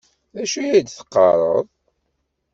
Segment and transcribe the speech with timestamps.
[0.35, 1.67] D acu i ad teqqaṛeḍ?